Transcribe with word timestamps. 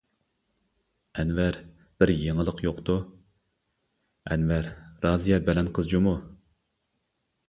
-ئەنۋەر 1.15 1.57
بىرەر 2.03 2.11
يېڭىلىق 2.21 2.63
يوقتۇ؟ 2.67 2.95
-ئەنۋەر 3.09 4.71
رازىيە 5.05 5.39
بەلەن 5.51 5.71
قىز 5.79 5.93
جۇمۇ. 5.93 6.15